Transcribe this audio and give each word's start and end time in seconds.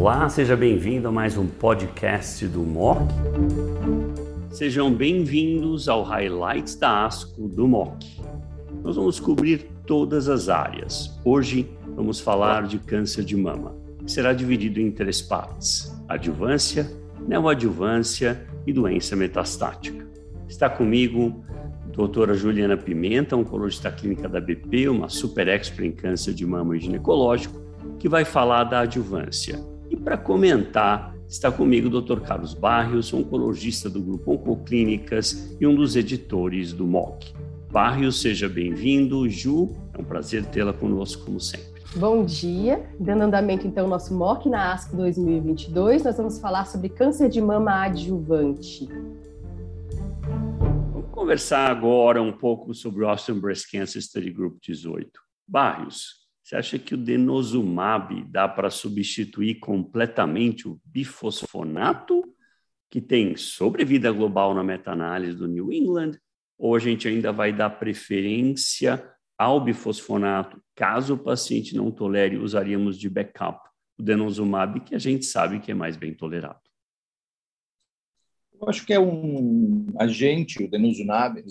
Olá, 0.00 0.26
seja 0.30 0.56
bem-vindo 0.56 1.08
a 1.08 1.12
mais 1.12 1.36
um 1.36 1.46
podcast 1.46 2.46
do 2.46 2.60
MOC. 2.60 3.02
Sejam 4.50 4.90
bem-vindos 4.90 5.90
ao 5.90 6.02
Highlights 6.02 6.74
da 6.74 7.04
ASCO 7.04 7.46
do 7.46 7.68
MOC. 7.68 8.18
Nós 8.82 8.96
vamos 8.96 9.20
cobrir 9.20 9.70
todas 9.86 10.26
as 10.26 10.48
áreas. 10.48 11.14
Hoje 11.22 11.68
vamos 11.94 12.18
falar 12.18 12.66
de 12.66 12.78
câncer 12.78 13.22
de 13.22 13.36
mama, 13.36 13.76
será 14.06 14.32
dividido 14.32 14.80
em 14.80 14.90
três 14.90 15.20
partes: 15.20 15.94
adjuvância, 16.08 16.90
neoadjuvância 17.28 18.42
e 18.66 18.72
doença 18.72 19.14
metastática. 19.14 20.08
Está 20.48 20.70
comigo 20.70 21.44
doutora 21.92 22.32
Juliana 22.32 22.78
Pimenta, 22.78 23.36
oncologista 23.36 23.92
clínica 23.92 24.30
da 24.30 24.40
BP, 24.40 24.88
uma 24.88 25.10
super 25.10 25.46
expert 25.46 25.86
em 25.86 25.92
câncer 25.92 26.32
de 26.32 26.46
mama 26.46 26.74
e 26.74 26.80
ginecológico, 26.80 27.60
que 27.98 28.08
vai 28.08 28.24
falar 28.24 28.64
da 28.64 28.80
adjuvância. 28.80 29.62
E 29.90 29.96
para 29.96 30.16
comentar, 30.16 31.16
está 31.26 31.50
comigo 31.50 31.88
o 31.88 32.00
Dr. 32.00 32.20
Carlos 32.20 32.54
Barrios, 32.54 33.12
oncologista 33.12 33.90
do 33.90 34.00
Grupo 34.00 34.32
Oncoclínicas 34.32 35.56
e 35.60 35.66
um 35.66 35.74
dos 35.74 35.96
editores 35.96 36.72
do 36.72 36.86
MOC. 36.86 37.34
Barrios, 37.72 38.20
seja 38.20 38.48
bem-vindo. 38.48 39.28
Ju, 39.28 39.74
é 39.92 40.00
um 40.00 40.04
prazer 40.04 40.46
tê-la 40.46 40.72
conosco, 40.72 41.24
como 41.24 41.40
sempre. 41.40 41.82
Bom 41.96 42.24
dia. 42.24 42.88
Dando 43.00 43.22
andamento, 43.22 43.66
então, 43.66 43.84
ao 43.84 43.90
nosso 43.90 44.14
MOC 44.14 44.48
na 44.48 44.72
ASCO 44.72 44.96
2022, 44.96 46.04
nós 46.04 46.16
vamos 46.16 46.38
falar 46.38 46.66
sobre 46.66 46.88
câncer 46.88 47.28
de 47.28 47.40
mama 47.40 47.82
adjuvante. 47.82 48.88
Vamos 50.92 51.10
conversar 51.10 51.68
agora 51.68 52.22
um 52.22 52.32
pouco 52.32 52.72
sobre 52.74 53.02
o 53.02 53.08
Austin 53.08 53.40
Breast 53.40 53.68
Cancer 53.72 54.00
Study 54.00 54.30
Group 54.30 54.58
18. 54.62 55.10
Barrios, 55.48 56.19
você 56.50 56.56
acha 56.56 56.78
que 56.80 56.94
o 56.94 56.98
denosumab 56.98 58.24
dá 58.24 58.48
para 58.48 58.70
substituir 58.70 59.60
completamente 59.60 60.66
o 60.66 60.80
bifosfonato, 60.84 62.24
que 62.90 63.00
tem 63.00 63.36
sobrevida 63.36 64.10
global 64.10 64.52
na 64.52 64.64
meta-análise 64.64 65.36
do 65.36 65.46
New 65.46 65.72
England? 65.72 66.18
Ou 66.58 66.74
a 66.74 66.80
gente 66.80 67.06
ainda 67.06 67.30
vai 67.30 67.52
dar 67.52 67.70
preferência 67.70 69.00
ao 69.38 69.62
bifosfonato, 69.62 70.60
caso 70.74 71.14
o 71.14 71.18
paciente 71.18 71.76
não 71.76 71.88
tolere, 71.88 72.36
usaríamos 72.36 72.98
de 72.98 73.08
backup 73.08 73.60
o 73.96 74.02
denosumab, 74.02 74.80
que 74.80 74.96
a 74.96 74.98
gente 74.98 75.26
sabe 75.26 75.60
que 75.60 75.70
é 75.70 75.74
mais 75.74 75.96
bem 75.96 76.12
tolerado? 76.12 76.58
Eu 78.60 78.68
acho 78.68 78.84
que 78.84 78.92
é 78.92 78.98
um 78.98 79.86
agente, 80.00 80.64
o 80.64 80.68
denosumab, 80.68 81.44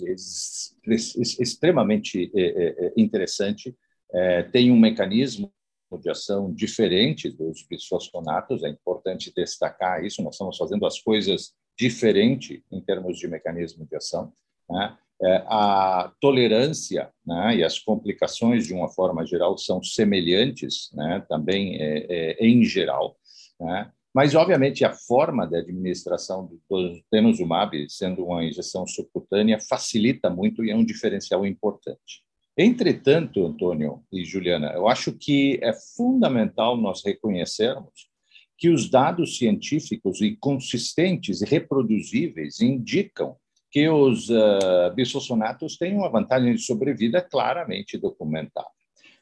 extremamente 0.86 2.30
é, 2.34 2.42
é, 2.42 2.86
é, 2.86 2.92
interessante 2.98 3.74
é, 4.12 4.42
tem 4.42 4.70
um 4.70 4.78
mecanismo 4.78 5.52
de 6.00 6.10
ação 6.10 6.52
diferente 6.52 7.28
dos 7.30 7.66
bisfosfonatos, 7.68 8.62
é 8.62 8.68
importante 8.68 9.32
destacar 9.34 10.04
isso, 10.04 10.22
nós 10.22 10.34
estamos 10.34 10.56
fazendo 10.56 10.86
as 10.86 11.00
coisas 11.00 11.52
diferente 11.76 12.62
em 12.70 12.80
termos 12.80 13.18
de 13.18 13.26
mecanismo 13.26 13.86
de 13.86 13.96
ação. 13.96 14.32
Né? 14.68 14.96
É, 15.22 15.44
a 15.48 16.12
tolerância 16.20 17.10
né, 17.26 17.56
e 17.56 17.64
as 17.64 17.78
complicações, 17.78 18.66
de 18.66 18.72
uma 18.72 18.88
forma 18.88 19.26
geral, 19.26 19.58
são 19.58 19.82
semelhantes, 19.82 20.90
né, 20.94 21.24
também 21.28 21.76
é, 21.76 22.06
é, 22.08 22.46
em 22.46 22.64
geral. 22.64 23.16
Né? 23.58 23.90
Mas, 24.14 24.34
obviamente, 24.34 24.84
a 24.84 24.92
forma 24.92 25.46
de 25.46 25.56
administração 25.56 26.46
do 26.46 27.02
denosumab, 27.12 27.88
sendo 27.88 28.24
uma 28.24 28.44
injeção 28.44 28.86
subcutânea, 28.86 29.60
facilita 29.60 30.28
muito 30.28 30.64
e 30.64 30.70
é 30.70 30.74
um 30.74 30.84
diferencial 30.84 31.46
importante. 31.46 32.24
Entretanto, 32.56 33.46
Antônio 33.46 34.02
e 34.12 34.24
Juliana, 34.24 34.72
eu 34.74 34.88
acho 34.88 35.12
que 35.12 35.58
é 35.62 35.72
fundamental 35.96 36.76
nós 36.76 37.02
reconhecermos 37.04 38.10
que 38.58 38.68
os 38.68 38.90
dados 38.90 39.38
científicos 39.38 40.20
e 40.20 40.36
consistentes 40.36 41.40
e 41.40 41.46
reproduzíveis 41.46 42.60
indicam 42.60 43.36
que 43.70 43.88
os 43.88 44.28
uh, 44.28 44.92
bisfosfonatos 44.94 45.78
têm 45.78 45.94
uma 45.94 46.10
vantagem 46.10 46.54
de 46.54 46.60
sobrevida 46.60 47.22
claramente 47.22 47.96
documentada, 47.96 48.66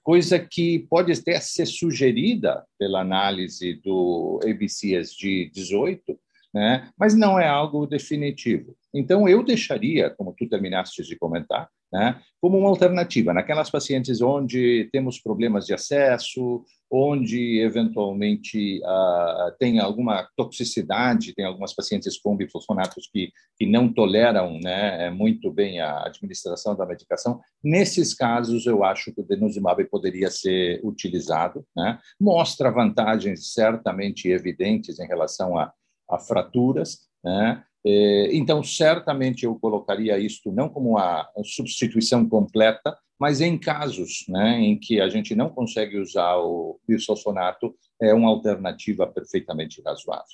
coisa 0.03 0.39
que 0.39 0.81
pode 0.91 1.13
até 1.13 1.39
ser 1.39 1.67
sugerida 1.67 2.65
pela 2.79 3.03
análise 3.03 3.75
do 3.75 4.41
ABCSG 4.43 5.51
18, 5.55 6.19
né? 6.53 6.91
mas 6.99 7.15
não 7.15 7.39
é 7.39 7.47
algo 7.47 7.87
definitivo. 7.87 8.75
Então, 8.93 9.29
eu 9.29 9.45
deixaria, 9.45 10.11
como 10.11 10.35
tu 10.37 10.49
terminaste 10.49 11.03
de 11.03 11.15
comentar, 11.15 11.69
né, 11.93 12.21
como 12.41 12.59
uma 12.59 12.69
alternativa 12.69 13.33
naquelas 13.33 13.71
pacientes 13.71 14.21
onde 14.21 14.89
temos 14.93 15.19
problemas 15.19 15.67
de 15.67 15.75
acesso, 15.75 16.65
onde 16.91 17.61
eventualmente 17.61 18.81
uh, 18.83 19.53
tem 19.59 19.79
alguma 19.79 20.27
toxicidade, 20.37 21.35
tem 21.35 21.45
algumas 21.45 21.75
pacientes 21.75 22.19
com 22.19 22.37
bifosfonatos 22.37 23.09
que, 23.13 23.31
que 23.59 23.67
não 23.67 23.93
toleram 23.93 24.59
né, 24.61 25.11
muito 25.11 25.51
bem 25.51 25.81
a 25.81 26.07
administração 26.07 26.75
da 26.75 26.87
medicação. 26.87 27.41
Nesses 27.63 28.15
casos, 28.15 28.67
eu 28.67 28.85
acho 28.85 29.13
que 29.13 29.21
o 29.21 29.27
denosumab 29.27 29.85
poderia 29.87 30.31
ser 30.31 30.81
utilizado. 30.83 31.65
Né? 31.77 31.99
Mostra 32.21 32.71
vantagens 32.71 33.53
certamente 33.53 34.29
evidentes 34.29 34.99
em 34.99 35.07
relação 35.07 35.59
a, 35.59 35.73
a 36.09 36.19
fraturas, 36.19 37.09
né? 37.23 37.63
É, 37.87 38.35
então, 38.35 38.63
certamente 38.63 39.45
eu 39.45 39.55
colocaria 39.59 40.19
isto 40.19 40.53
não 40.53 40.69
como 40.69 40.91
uma 40.91 41.29
substituição 41.45 42.29
completa, 42.29 42.97
mas 43.19 43.41
em 43.41 43.59
casos 43.59 44.25
né, 44.29 44.61
em 44.61 44.79
que 44.79 45.01
a 45.01 45.09
gente 45.09 45.35
não 45.35 45.49
consegue 45.51 45.99
usar 45.99 46.37
o 46.37 46.79
bisfosfonato, 46.87 47.75
é 48.01 48.15
uma 48.15 48.29
alternativa 48.29 49.07
perfeitamente 49.07 49.83
razoável. 49.83 50.25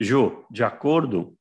Ju, 0.00 0.44
de 0.50 0.62
acordo? 0.62 1.36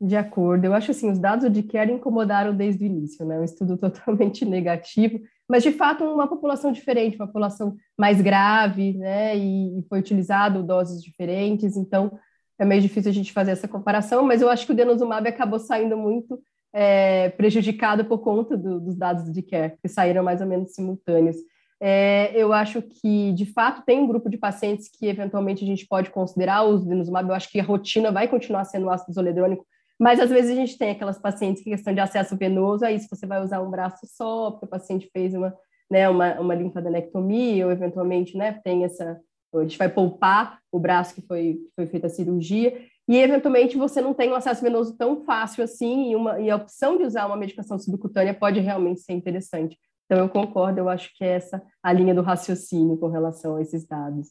De 0.00 0.16
acordo. 0.16 0.66
Eu 0.66 0.74
acho 0.74 0.90
assim, 0.90 1.10
os 1.10 1.18
dados 1.18 1.50
de 1.50 1.62
Care 1.62 1.90
incomodaram 1.90 2.54
desde 2.54 2.84
o 2.84 2.86
início, 2.86 3.24
né? 3.24 3.38
Um 3.38 3.44
estudo 3.44 3.76
totalmente 3.78 4.44
negativo, 4.44 5.18
mas 5.48 5.62
de 5.62 5.72
fato 5.72 6.04
uma 6.04 6.28
população 6.28 6.70
diferente, 6.70 7.16
uma 7.16 7.26
população 7.26 7.76
mais 7.98 8.20
grave, 8.20 8.92
né? 8.94 9.36
E, 9.36 9.82
foi 9.88 10.00
utilizado 10.00 10.62
doses 10.62 11.02
diferentes, 11.02 11.76
então 11.76 12.18
é 12.58 12.64
meio 12.64 12.80
difícil 12.80 13.10
a 13.10 13.14
gente 13.14 13.32
fazer 13.32 13.52
essa 13.52 13.68
comparação, 13.68 14.24
mas 14.24 14.40
eu 14.40 14.48
acho 14.48 14.66
que 14.66 14.72
o 14.72 14.76
denosumab 14.76 15.26
acabou 15.28 15.58
saindo 15.58 15.96
muito 15.96 16.40
é, 16.72 17.28
prejudicado 17.30 18.04
por 18.04 18.18
conta 18.18 18.56
do, 18.56 18.80
dos 18.80 18.96
dados 18.96 19.32
de 19.32 19.42
care, 19.42 19.76
que 19.80 19.88
saíram 19.88 20.22
mais 20.24 20.40
ou 20.40 20.46
menos 20.46 20.72
simultâneos. 20.72 21.36
É, 21.80 22.32
eu 22.34 22.52
acho 22.52 22.80
que, 22.80 23.32
de 23.32 23.46
fato, 23.46 23.84
tem 23.84 24.00
um 24.00 24.06
grupo 24.06 24.30
de 24.30 24.38
pacientes 24.38 24.88
que, 24.88 25.06
eventualmente, 25.06 25.64
a 25.64 25.66
gente 25.66 25.86
pode 25.86 26.10
considerar 26.10 26.62
o 26.62 26.70
uso 26.70 26.84
do 26.84 26.88
denosumab. 26.88 27.28
Eu 27.28 27.34
acho 27.34 27.50
que 27.50 27.60
a 27.60 27.64
rotina 27.64 28.10
vai 28.10 28.26
continuar 28.26 28.64
sendo 28.64 28.86
o 28.86 28.90
ácido 28.90 29.12
zoledrônico, 29.12 29.66
mas, 29.98 30.18
às 30.18 30.30
vezes, 30.30 30.50
a 30.50 30.54
gente 30.54 30.78
tem 30.78 30.90
aquelas 30.90 31.18
pacientes 31.18 31.62
que, 31.62 31.70
questão 31.70 31.94
de 31.94 32.00
acesso 32.00 32.36
venoso, 32.36 32.84
aí 32.84 32.98
se 32.98 33.08
você 33.08 33.26
vai 33.26 33.42
usar 33.42 33.60
um 33.60 33.70
braço 33.70 34.06
só, 34.06 34.50
porque 34.50 34.66
o 34.66 34.68
paciente 34.68 35.08
fez 35.12 35.34
uma, 35.34 35.54
né, 35.90 36.08
uma, 36.08 36.40
uma 36.40 36.54
linfadenectomia, 36.54 37.66
ou, 37.66 37.72
eventualmente, 37.72 38.36
né, 38.36 38.58
tem 38.64 38.84
essa 38.84 39.20
a 39.58 39.62
gente 39.62 39.78
vai 39.78 39.88
poupar 39.88 40.60
o 40.70 40.78
braço 40.78 41.14
que 41.14 41.22
foi, 41.22 41.58
foi 41.74 41.86
feita 41.86 42.06
a 42.06 42.10
cirurgia, 42.10 42.86
e 43.06 43.16
eventualmente 43.16 43.76
você 43.76 44.00
não 44.00 44.14
tem 44.14 44.30
um 44.30 44.34
acesso 44.34 44.62
venoso 44.62 44.96
tão 44.96 45.24
fácil 45.24 45.62
assim, 45.62 46.10
e, 46.10 46.16
uma, 46.16 46.40
e 46.40 46.50
a 46.50 46.56
opção 46.56 46.96
de 46.96 47.04
usar 47.04 47.26
uma 47.26 47.36
medicação 47.36 47.78
subcutânea 47.78 48.32
pode 48.32 48.60
realmente 48.60 49.00
ser 49.00 49.12
interessante. 49.12 49.78
Então, 50.06 50.18
eu 50.18 50.28
concordo, 50.28 50.80
eu 50.80 50.88
acho 50.88 51.10
que 51.16 51.24
é 51.24 51.28
essa 51.28 51.62
a 51.82 51.92
linha 51.92 52.14
do 52.14 52.22
raciocínio 52.22 52.96
com 52.96 53.08
relação 53.08 53.56
a 53.56 53.62
esses 53.62 53.86
dados. 53.86 54.28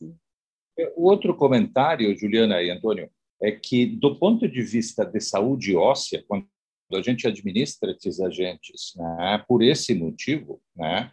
É, 0.77 0.91
o 0.95 1.03
outro 1.07 1.35
comentário, 1.35 2.15
Juliana 2.17 2.61
e 2.61 2.69
Antônio, 2.69 3.09
é 3.41 3.51
que, 3.51 3.85
do 3.85 4.17
ponto 4.17 4.47
de 4.47 4.61
vista 4.61 5.05
de 5.05 5.19
saúde 5.19 5.75
óssea, 5.75 6.23
quando 6.27 6.47
a 6.93 7.01
gente 7.01 7.27
administra 7.27 7.91
esses 7.91 8.19
agentes 8.19 8.93
né, 8.95 9.43
por 9.47 9.61
esse 9.61 9.93
motivo, 9.93 10.61
né, 10.75 11.11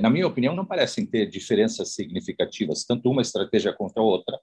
na 0.00 0.10
minha 0.10 0.26
opinião, 0.26 0.54
não 0.54 0.64
parecem 0.64 1.04
ter 1.04 1.26
diferenças 1.26 1.94
significativas, 1.94 2.84
tanto 2.84 3.10
uma 3.10 3.22
estratégia 3.22 3.72
contra 3.72 4.02
a 4.02 4.04
outra, 4.04 4.38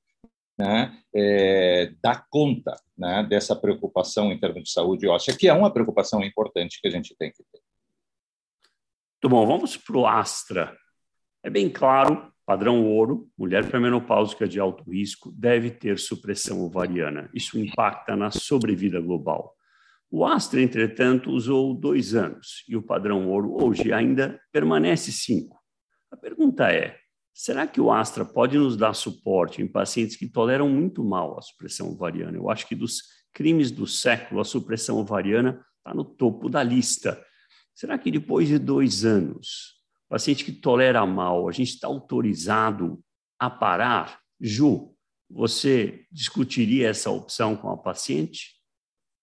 né, 0.57 0.99
é, 1.15 1.91
dá 2.01 2.23
conta 2.29 2.75
né, 2.97 3.25
dessa 3.27 3.55
preocupação 3.55 4.31
em 4.31 4.39
termos 4.39 4.63
de 4.63 4.71
saúde 4.71 5.07
óssea, 5.07 5.35
que 5.35 5.47
é 5.47 5.53
uma 5.53 5.73
preocupação 5.73 6.23
importante 6.23 6.79
que 6.79 6.87
a 6.87 6.91
gente 6.91 7.15
tem 7.17 7.31
que 7.31 7.43
ter. 7.51 7.59
Muito 9.23 9.29
bom, 9.29 9.47
vamos 9.47 9.77
para 9.77 9.97
o 9.97 10.05
Astra. 10.05 10.77
É 11.41 11.49
bem 11.49 11.69
claro, 11.69 12.31
padrão 12.45 12.85
ouro, 12.85 13.29
mulher 13.37 13.67
premenopáusica 13.69 14.47
de 14.47 14.59
alto 14.59 14.83
risco 14.89 15.31
deve 15.31 15.71
ter 15.71 15.97
supressão 15.97 16.61
ovariana. 16.61 17.29
Isso 17.33 17.57
impacta 17.57 18.15
na 18.15 18.31
sobrevida 18.31 18.99
global. 18.99 19.55
O 20.15 20.27
Astra, 20.27 20.61
entretanto, 20.61 21.31
usou 21.31 21.73
dois 21.73 22.13
anos 22.13 22.63
e 22.69 22.75
o 22.75 22.83
padrão 22.83 23.27
ouro 23.31 23.57
hoje 23.59 23.91
ainda 23.91 24.39
permanece 24.51 25.11
cinco. 25.11 25.59
A 26.11 26.15
pergunta 26.15 26.71
é: 26.71 26.99
será 27.33 27.65
que 27.65 27.81
o 27.81 27.91
Astra 27.91 28.23
pode 28.23 28.55
nos 28.55 28.77
dar 28.77 28.93
suporte 28.93 29.59
em 29.59 29.67
pacientes 29.67 30.15
que 30.15 30.29
toleram 30.29 30.69
muito 30.69 31.03
mal 31.03 31.35
a 31.35 31.41
supressão 31.41 31.89
ovariana? 31.89 32.37
Eu 32.37 32.47
acho 32.51 32.67
que 32.67 32.75
dos 32.75 33.01
crimes 33.33 33.71
do 33.71 33.87
século, 33.87 34.39
a 34.39 34.45
supressão 34.45 34.99
ovariana 34.99 35.65
está 35.79 35.95
no 35.95 36.05
topo 36.05 36.47
da 36.47 36.61
lista. 36.61 37.19
Será 37.73 37.97
que 37.97 38.11
depois 38.11 38.47
de 38.47 38.59
dois 38.59 39.03
anos, 39.03 39.81
paciente 40.07 40.45
que 40.45 40.51
tolera 40.51 41.03
mal, 41.07 41.49
a 41.49 41.51
gente 41.51 41.69
está 41.69 41.87
autorizado 41.87 43.03
a 43.39 43.49
parar? 43.49 44.19
Ju, 44.39 44.93
você 45.27 46.05
discutiria 46.11 46.89
essa 46.89 47.09
opção 47.09 47.55
com 47.55 47.71
a 47.71 47.77
paciente? 47.77 48.61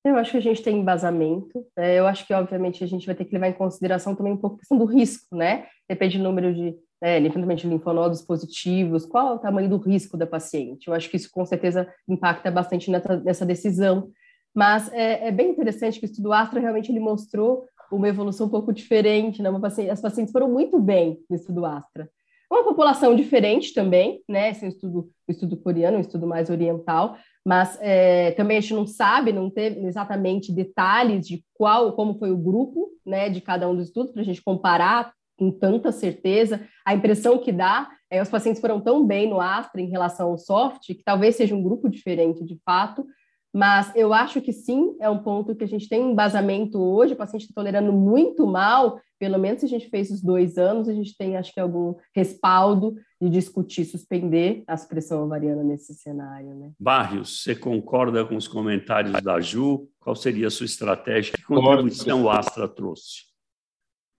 Eu 0.05 0.17
acho 0.17 0.31
que 0.31 0.39
a 0.39 0.43
gente 0.43 0.63
tem 0.63 0.79
embasamento. 0.79 1.65
Né? 1.77 1.99
Eu 1.99 2.07
acho 2.07 2.27
que, 2.27 2.33
obviamente, 2.33 2.83
a 2.83 2.87
gente 2.87 3.07
vai 3.07 3.15
ter 3.15 3.25
que 3.25 3.35
levar 3.35 3.49
em 3.49 3.53
consideração 3.53 4.15
também 4.15 4.33
um 4.33 4.37
pouco 4.37 4.57
a 4.57 4.59
questão 4.61 4.79
do 4.79 4.85
risco, 4.87 5.37
né? 5.37 5.67
Depende 5.89 6.17
do 6.17 6.25
número 6.25 6.55
de 6.55 6.75
né, 7.03 7.19
linfonodos 7.19 8.23
positivos, 8.23 9.07
qual 9.07 9.29
é 9.29 9.33
o 9.35 9.39
tamanho 9.39 9.69
do 9.69 9.79
risco 9.79 10.17
da 10.17 10.27
paciente. 10.27 10.89
Eu 10.89 10.95
acho 10.95 11.11
que 11.11 11.17
isso, 11.17 11.31
com 11.31 11.45
certeza, 11.45 11.89
impacta 12.09 12.51
bastante 12.51 12.91
nessa, 12.91 13.47
decisão. 13.47 14.11
Mas 14.55 14.93
é, 14.93 15.29
é, 15.29 15.33
bem 15.33 15.51
interessante 15.51 15.99
que 15.99 16.07
o 16.07 16.11
estudo 16.11 16.33
Astra 16.33 16.61
realmente 16.61 16.91
ele 16.91 17.01
mostrou 17.01 17.67
uma 17.93 18.09
evolução 18.09 18.47
um 18.47 18.51
pouco 18.51 18.73
diferente. 18.73 19.43
Né? 19.43 19.51
Paciente, 19.61 19.91
as 19.91 20.01
pacientes 20.01 20.33
foram 20.33 20.51
muito 20.51 20.79
bem 20.79 21.19
no 21.29 21.37
estudo 21.37 21.65
Astra. 21.65 22.09
Uma 22.51 22.65
população 22.65 23.15
diferente 23.15 23.73
também, 23.73 24.25
né? 24.29 24.51
Esse 24.51 24.65
é 24.65 24.67
um 24.67 24.71
estudo, 24.71 25.11
um 25.29 25.33
estudo 25.33 25.57
coreano, 25.57 25.99
um 25.99 26.01
estudo 26.01 26.27
mais 26.27 26.51
oriental, 26.51 27.17
mas 27.47 27.79
é, 27.81 28.33
também 28.33 28.59
a 28.59 28.61
gente 28.61 28.75
não 28.75 28.87
sabe, 28.87 29.33
não 29.33 29.49
teve 29.49 29.81
exatamente 29.87 30.53
detalhes 30.53 31.27
de 31.27 31.45
qual, 31.55 31.93
como 31.93 32.19
foi 32.19 32.31
o 32.31 32.37
grupo, 32.37 32.89
né, 33.05 33.31
de 33.31 33.41
cada 33.41 33.69
um 33.69 33.75
dos 33.75 33.89
estudos 33.89 34.13
para 34.13 34.23
a 34.23 34.25
gente 34.25 34.43
comparar 34.43 35.13
com 35.39 35.51
tanta 35.51 35.91
certeza. 35.91 36.61
A 36.85 36.95
impressão 36.95 37.39
que 37.39 37.51
dá 37.51 37.89
é 38.11 38.21
os 38.21 38.29
pacientes 38.29 38.61
foram 38.61 38.79
tão 38.79 39.07
bem 39.07 39.29
no 39.29 39.41
Astra 39.41 39.81
em 39.81 39.89
relação 39.89 40.31
ao 40.31 40.39
soft 40.39 40.87
que 40.87 41.03
talvez 41.03 41.37
seja 41.37 41.55
um 41.55 41.63
grupo 41.63 41.89
diferente 41.89 42.45
de 42.45 42.61
fato, 42.63 43.07
mas 43.53 43.95
eu 43.97 44.13
acho 44.15 44.41
que 44.41 44.53
sim, 44.53 44.97
é 45.01 45.11
um 45.11 45.19
ponto 45.19 45.55
que 45.55 45.65
a 45.65 45.69
gente 45.69 45.89
tem 45.89 46.03
um 46.03 46.13
embasamento 46.13 46.81
hoje, 46.81 47.15
o 47.15 47.17
paciente 47.17 47.43
está 47.43 47.55
tolerando 47.55 47.93
muito 47.93 48.47
mal, 48.47 49.01
pelo 49.19 49.39
menos 49.39 49.61
se 49.61 49.67
a 49.67 49.69
gente 49.69 49.89
fez 49.89 50.11
os 50.11 50.23
dois 50.23 50.57
anos, 50.57 50.89
a 50.89 50.95
gente 50.95 51.17
tem, 51.17 51.37
acho 51.37 51.53
que, 51.53 51.61
algum 51.61 51.95
respaldo 52.15 52.95
de 53.21 53.29
discutir, 53.29 53.85
suspender 53.85 54.63
a 54.67 54.77
supressão 54.77 55.25
ovariana 55.25 55.63
nesse 55.63 55.95
cenário. 55.95 56.55
Né? 56.55 56.71
Barrios, 56.79 57.43
você 57.43 57.55
concorda 57.55 58.25
com 58.25 58.37
os 58.37 58.49
comentários 58.49 59.21
da 59.21 59.41
Ju? 59.41 59.89
Qual 59.99 60.17
seria 60.17 60.47
a 60.47 60.51
sua 60.51 60.65
estratégia? 60.65 61.35
Que 61.35 61.43
contribuição 61.43 62.23
o 62.23 62.31
Astra 62.31 62.67
trouxe? 62.67 63.31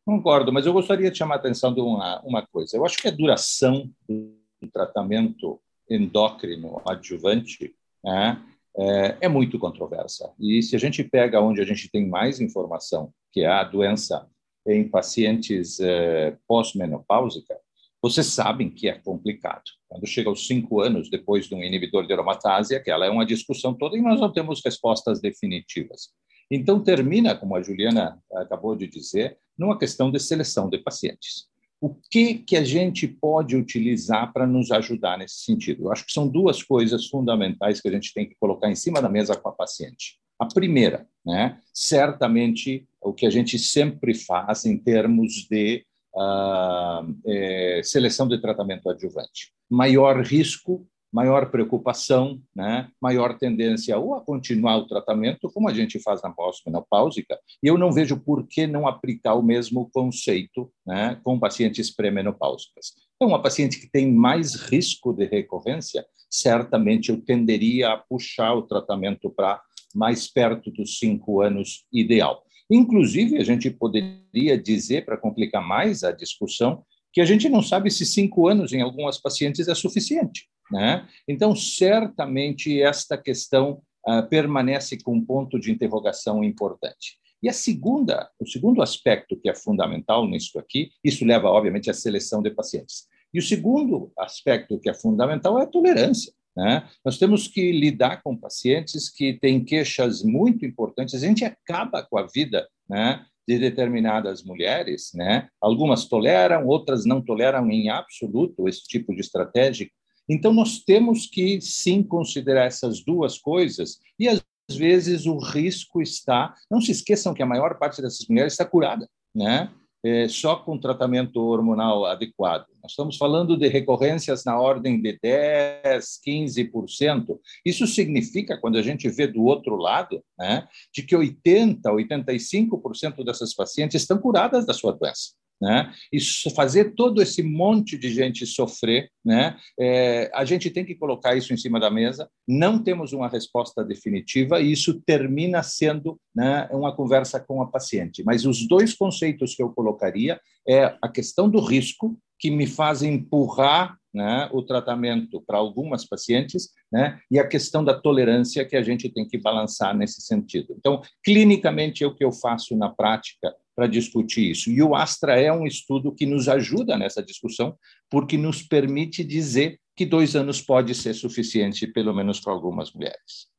Concordo, 0.05 0.51
mas 0.51 0.65
eu 0.65 0.73
gostaria 0.73 1.09
de 1.09 1.17
chamar 1.17 1.35
a 1.35 1.37
atenção 1.37 1.73
de 1.73 1.79
uma, 1.79 2.21
uma 2.21 2.45
coisa. 2.45 2.75
Eu 2.75 2.85
acho 2.85 2.97
que 2.97 3.07
a 3.07 3.11
duração 3.11 3.89
do 4.07 4.35
tratamento 4.71 5.59
endócrino 5.89 6.81
adjuvante 6.85 7.73
né, 8.03 8.41
é, 8.77 9.17
é 9.21 9.27
muito 9.27 9.59
controversa. 9.59 10.31
E 10.39 10.61
se 10.61 10.75
a 10.75 10.79
gente 10.79 11.03
pega 11.03 11.41
onde 11.41 11.61
a 11.61 11.65
gente 11.65 11.89
tem 11.89 12.07
mais 12.07 12.39
informação, 12.39 13.13
que 13.31 13.41
é 13.41 13.47
a 13.47 13.63
doença 13.63 14.27
em 14.67 14.87
pacientes 14.87 15.79
é, 15.79 16.37
pós-menopáusica, 16.47 17.57
vocês 18.01 18.27
sabem 18.27 18.69
que 18.69 18.89
é 18.89 18.93
complicado. 18.93 19.63
Quando 19.87 20.07
chega 20.07 20.29
aos 20.29 20.47
cinco 20.47 20.81
anos 20.81 21.09
depois 21.09 21.47
de 21.47 21.53
um 21.53 21.63
inibidor 21.63 22.07
de 22.07 22.13
aromatase, 22.13 22.75
aquela 22.75 23.05
é 23.05 23.09
uma 23.09 23.25
discussão 23.25 23.73
toda 23.73 23.97
e 23.97 24.01
nós 24.01 24.19
não 24.19 24.31
temos 24.31 24.61
respostas 24.63 25.21
definitivas. 25.21 26.09
Então, 26.49 26.83
termina, 26.83 27.35
como 27.35 27.55
a 27.55 27.61
Juliana 27.61 28.19
acabou 28.33 28.75
de 28.75 28.87
dizer, 28.87 29.37
numa 29.57 29.77
questão 29.77 30.11
de 30.11 30.19
seleção 30.19 30.69
de 30.69 30.79
pacientes 30.79 31.50
o 31.81 31.89
que, 31.89 32.35
que 32.35 32.55
a 32.55 32.63
gente 32.63 33.07
pode 33.07 33.57
utilizar 33.57 34.31
para 34.31 34.45
nos 34.45 34.71
ajudar 34.71 35.17
nesse 35.17 35.39
sentido? 35.43 35.85
Eu 35.85 35.91
acho 35.91 36.05
que 36.05 36.13
são 36.13 36.27
duas 36.27 36.61
coisas 36.61 37.07
fundamentais 37.07 37.81
que 37.81 37.89
a 37.89 37.91
gente 37.91 38.13
tem 38.13 38.29
que 38.29 38.35
colocar 38.39 38.69
em 38.69 38.75
cima 38.75 39.01
da 39.01 39.09
mesa 39.09 39.35
com 39.35 39.49
a 39.49 39.51
paciente. 39.51 40.19
A 40.37 40.45
primeira, 40.45 41.07
né, 41.25 41.59
certamente, 41.73 42.87
o 43.01 43.11
que 43.11 43.25
a 43.25 43.31
gente 43.31 43.57
sempre 43.57 44.13
faz 44.13 44.63
em 44.63 44.77
termos 44.77 45.47
de 45.49 45.83
uh, 46.15 47.15
é, 47.25 47.81
seleção 47.83 48.27
de 48.27 48.39
tratamento 48.39 48.87
adjuvante. 48.87 49.51
Maior 49.67 50.21
risco, 50.21 50.87
maior 51.11 51.51
preocupação, 51.51 52.41
né? 52.55 52.89
maior 53.01 53.37
tendência 53.37 53.97
ou 53.97 54.15
a 54.15 54.21
continuar 54.21 54.77
o 54.77 54.87
tratamento, 54.87 55.51
como 55.53 55.67
a 55.67 55.73
gente 55.73 55.99
faz 55.99 56.21
na 56.21 56.31
pós-menopáusica, 56.31 57.37
e 57.61 57.67
eu 57.67 57.77
não 57.77 57.91
vejo 57.91 58.17
por 58.17 58.47
que 58.47 58.65
não 58.65 58.87
aplicar 58.87 59.33
o 59.33 59.43
mesmo 59.43 59.89
conceito 59.91 60.71
né, 60.85 61.19
com 61.23 61.39
pacientes 61.39 61.93
pré-menopáusicas. 61.93 62.93
Então, 63.15 63.27
uma 63.27 63.41
paciente 63.41 63.79
que 63.79 63.91
tem 63.91 64.11
mais 64.11 64.55
risco 64.55 65.13
de 65.13 65.25
recorrência, 65.25 66.05
certamente 66.29 67.09
eu 67.09 67.21
tenderia 67.21 67.91
a 67.91 67.97
puxar 67.97 68.53
o 68.53 68.63
tratamento 68.63 69.29
para 69.29 69.61
mais 69.93 70.27
perto 70.27 70.71
dos 70.71 70.97
cinco 70.97 71.41
anos 71.41 71.85
ideal. 71.91 72.43
Inclusive, 72.69 73.37
a 73.37 73.43
gente 73.43 73.69
poderia 73.69 74.57
dizer, 74.57 75.03
para 75.03 75.17
complicar 75.17 75.61
mais 75.61 76.03
a 76.03 76.11
discussão, 76.11 76.83
que 77.11 77.19
a 77.19 77.25
gente 77.25 77.49
não 77.49 77.61
sabe 77.61 77.91
se 77.91 78.05
cinco 78.05 78.47
anos 78.47 78.71
em 78.71 78.81
algumas 78.81 79.17
pacientes 79.17 79.67
é 79.67 79.75
suficiente. 79.75 80.47
Né? 80.71 81.07
Então, 81.27 81.55
certamente, 81.55 82.81
esta 82.81 83.17
questão 83.17 83.81
uh, 84.07 84.27
permanece 84.29 84.97
com 85.03 85.15
um 85.15 85.25
ponto 85.25 85.59
de 85.59 85.71
interrogação 85.71 86.43
importante. 86.43 87.19
E 87.43 87.49
a 87.49 87.53
segunda, 87.53 88.29
o 88.39 88.45
segundo 88.45 88.81
aspecto 88.81 89.35
que 89.35 89.49
é 89.49 89.55
fundamental 89.55 90.27
nisso 90.27 90.59
aqui, 90.59 90.91
isso 91.03 91.25
leva, 91.25 91.49
obviamente, 91.49 91.89
à 91.89 91.93
seleção 91.93 92.41
de 92.41 92.51
pacientes. 92.51 93.07
E 93.33 93.39
o 93.39 93.41
segundo 93.41 94.11
aspecto 94.17 94.79
que 94.79 94.89
é 94.89 94.93
fundamental 94.93 95.57
é 95.57 95.63
a 95.63 95.67
tolerância. 95.67 96.31
Né? 96.55 96.87
Nós 97.03 97.17
temos 97.17 97.47
que 97.47 97.71
lidar 97.71 98.21
com 98.21 98.37
pacientes 98.37 99.09
que 99.09 99.33
têm 99.33 99.63
queixas 99.63 100.21
muito 100.21 100.65
importantes. 100.65 101.15
A 101.15 101.25
gente 101.25 101.43
acaba 101.43 102.03
com 102.03 102.17
a 102.17 102.27
vida 102.27 102.67
né, 102.89 103.25
de 103.47 103.57
determinadas 103.57 104.43
mulheres. 104.43 105.11
Né? 105.15 105.47
Algumas 105.59 106.05
toleram, 106.05 106.67
outras 106.67 107.05
não 107.05 107.21
toleram 107.21 107.71
em 107.71 107.89
absoluto 107.89 108.67
esse 108.67 108.83
tipo 108.83 109.15
de 109.15 109.21
estratégia 109.21 109.89
então, 110.29 110.53
nós 110.53 110.79
temos 110.79 111.25
que, 111.25 111.59
sim, 111.61 112.03
considerar 112.03 112.65
essas 112.65 113.03
duas 113.03 113.37
coisas 113.37 113.99
e, 114.19 114.27
às 114.27 114.41
vezes, 114.71 115.25
o 115.25 115.37
risco 115.37 116.01
está. 116.01 116.55
Não 116.69 116.81
se 116.81 116.91
esqueçam 116.91 117.33
que 117.33 117.43
a 117.43 117.45
maior 117.45 117.77
parte 117.77 118.01
dessas 118.01 118.27
mulheres 118.27 118.53
está 118.53 118.65
curada, 118.65 119.07
né? 119.35 119.71
É, 120.03 120.27
só 120.27 120.55
com 120.55 120.79
tratamento 120.79 121.39
hormonal 121.39 122.05
adequado. 122.05 122.65
Nós 122.81 122.93
estamos 122.93 123.17
falando 123.17 123.55
de 123.55 123.67
recorrências 123.67 124.43
na 124.43 124.59
ordem 124.59 124.99
de 124.99 125.19
10, 125.21 126.19
15%. 126.25 127.39
Isso 127.63 127.85
significa, 127.85 128.57
quando 128.57 128.79
a 128.79 128.81
gente 128.81 129.07
vê 129.09 129.27
do 129.27 129.43
outro 129.43 129.75
lado, 129.75 130.23
né, 130.39 130.67
de 130.91 131.03
que 131.03 131.15
80, 131.15 131.87
85% 131.87 133.23
dessas 133.23 133.53
pacientes 133.53 134.01
estão 134.01 134.17
curadas 134.17 134.65
da 134.65 134.73
sua 134.73 134.91
doença 134.91 135.33
né? 135.61 135.93
E 136.11 136.19
fazer 136.55 136.95
todo 136.95 137.21
esse 137.21 137.43
monte 137.43 137.97
de 137.97 138.11
gente 138.11 138.45
sofrer, 138.45 139.09
né? 139.23 139.55
É, 139.79 140.31
a 140.33 140.43
gente 140.43 140.71
tem 140.71 140.83
que 140.83 140.95
colocar 140.95 141.35
isso 141.35 141.53
em 141.53 141.57
cima 141.57 141.79
da 141.79 141.91
mesa. 141.91 142.27
Não 142.47 142.81
temos 142.81 143.13
uma 143.13 143.29
resposta 143.29 143.83
definitiva 143.85 144.59
e 144.59 144.71
isso 144.71 144.99
termina 145.05 145.61
sendo 145.61 146.19
né, 146.35 146.67
uma 146.71 146.95
conversa 146.95 147.39
com 147.39 147.61
a 147.61 147.67
paciente. 147.67 148.23
Mas 148.23 148.45
os 148.45 148.67
dois 148.67 148.93
conceitos 148.93 149.53
que 149.53 149.61
eu 149.61 149.69
colocaria 149.69 150.39
é 150.67 150.95
a 151.01 151.07
questão 151.07 151.47
do 151.47 151.59
risco 151.59 152.17
que 152.39 152.49
me 152.49 152.65
faz 152.65 153.03
empurrar 153.03 153.95
né, 154.13 154.49
o 154.51 154.61
tratamento 154.61 155.41
para 155.41 155.57
algumas 155.57 156.05
pacientes, 156.05 156.69
né, 156.91 157.19
e 157.29 157.39
a 157.39 157.47
questão 157.47 157.83
da 157.83 157.93
tolerância 157.93 158.65
que 158.65 158.75
a 158.75 158.81
gente 158.81 159.09
tem 159.09 159.25
que 159.25 159.37
balançar 159.37 159.95
nesse 159.95 160.21
sentido. 160.21 160.75
Então, 160.77 161.01
clinicamente, 161.23 162.03
é 162.03 162.07
o 162.07 162.13
que 162.13 162.25
eu 162.25 162.31
faço 162.31 162.75
na 162.75 162.89
prática 162.89 163.55
para 163.81 163.87
discutir 163.87 164.51
isso. 164.51 164.69
E 164.69 164.79
o 164.83 164.93
Astra 164.93 165.41
é 165.41 165.51
um 165.51 165.65
estudo 165.65 166.13
que 166.13 166.27
nos 166.27 166.47
ajuda 166.47 166.95
nessa 166.95 167.23
discussão, 167.23 167.75
porque 168.11 168.37
nos 168.37 168.61
permite 168.61 169.23
dizer 169.23 169.79
que 169.95 170.05
dois 170.05 170.35
anos 170.35 170.61
pode 170.61 170.93
ser 170.93 171.15
suficiente, 171.15 171.87
pelo 171.87 172.13
menos 172.13 172.39
para 172.39 172.53
algumas 172.53 172.93
mulheres. 172.93 173.49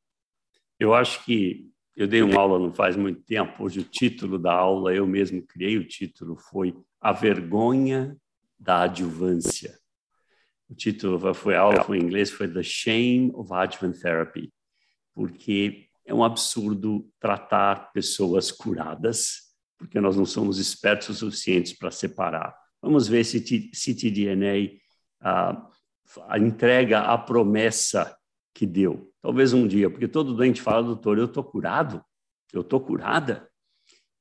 Eu 0.79 0.93
acho 0.93 1.25
que 1.25 1.67
eu 1.93 2.07
dei 2.07 2.21
uma 2.21 2.39
aula 2.39 2.57
não 2.57 2.73
faz 2.73 2.95
muito 2.95 3.21
tempo. 3.23 3.65
Hoje 3.65 3.81
o 3.81 3.83
título 3.83 4.39
da 4.39 4.53
aula 4.53 4.93
eu 4.95 5.05
mesmo 5.05 5.45
criei. 5.45 5.77
O 5.77 5.85
título 5.85 6.37
foi 6.37 6.73
A 7.01 7.11
Vergonha 7.11 8.15
da 8.57 8.83
Adjuvância. 8.83 9.77
O 10.69 10.73
título 10.73 11.33
foi 11.33 11.55
a 11.55 11.59
aula 11.59 11.83
foi 11.83 11.97
em 11.97 12.03
inglês 12.03 12.31
foi 12.31 12.47
The 12.47 12.63
Shame 12.63 13.29
of 13.33 13.51
Adjuvant 13.51 13.99
Therapy, 13.99 14.53
porque 15.13 15.89
é 16.05 16.13
um 16.13 16.23
absurdo 16.23 17.05
tratar 17.19 17.91
pessoas 17.91 18.53
curadas 18.53 19.52
porque 19.83 19.99
nós 19.99 20.15
não 20.15 20.25
somos 20.25 20.59
espertos 20.59 21.09
o 21.09 21.13
suficientes 21.13 21.73
para 21.73 21.91
separar. 21.91 22.55
Vamos 22.81 23.05
ver 23.05 23.25
se 23.25 23.41
ctDNA 23.41 24.79
ah, 25.19 25.69
entrega 26.37 27.01
a 27.01 27.17
promessa 27.17 28.15
que 28.53 28.65
deu. 28.65 29.11
Talvez 29.21 29.51
um 29.51 29.67
dia, 29.67 29.89
porque 29.89 30.07
todo 30.07 30.33
doente 30.33 30.61
fala, 30.61 30.83
doutor, 30.83 31.17
eu 31.17 31.25
estou 31.25 31.43
curado? 31.43 32.01
Eu 32.53 32.61
estou 32.61 32.79
curada? 32.79 33.49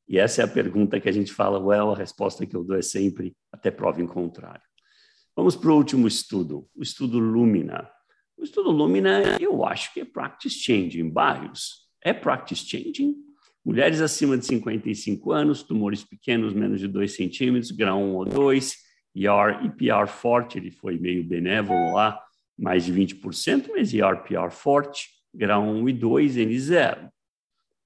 E 0.09 0.19
essa 0.19 0.43
é 0.43 0.45
a 0.45 0.49
pergunta 0.49 1.01
que 1.01 1.09
a 1.09 1.13
gente 1.13 1.33
fala, 1.33 1.61
well, 1.61 1.93
a 1.93 1.97
resposta 1.97 2.45
que 2.45 2.57
eu 2.57 2.65
dou 2.65 2.77
é 2.77 2.83
sempre 2.83 3.37
até 3.53 3.71
prova 3.71 4.03
em 4.03 4.07
contrário. 4.07 4.63
Vamos 5.37 5.55
para 5.55 5.71
o 5.71 5.77
último 5.77 6.09
estudo, 6.09 6.69
o 6.75 6.83
estudo 6.83 7.21
Lumina. 7.21 7.89
O 8.37 8.43
estudo 8.43 8.73
Lumina, 8.73 9.39
eu 9.41 9.65
acho 9.65 9.95
que 9.95 10.01
é 10.01 10.05
practice 10.05 10.59
changing. 10.59 11.09
Barrios, 11.09 11.89
é 12.03 12.13
practice 12.13 12.67
changing? 12.67 13.15
Mulheres 13.65 14.01
acima 14.01 14.37
de 14.37 14.45
55 14.45 15.31
anos, 15.31 15.63
tumores 15.63 16.03
pequenos, 16.03 16.53
menos 16.53 16.81
de 16.81 16.89
2 16.89 17.15
centímetros, 17.15 17.71
grau 17.71 18.01
1 18.01 18.15
ou 18.15 18.25
2, 18.25 18.77
ER 19.15 19.65
e 19.65 19.71
PR 19.71 20.09
forte, 20.09 20.59
ele 20.59 20.71
foi 20.71 20.99
meio 20.99 21.23
benévolo 21.23 21.95
lá, 21.95 22.21
mais 22.59 22.85
de 22.85 22.93
20%, 22.93 23.69
mas 23.71 23.93
IRPR 23.93 24.51
forte, 24.51 25.11
grau 25.33 25.63
1 25.63 25.89
e 25.89 25.93
2, 25.93 26.37
N0. 26.37 27.09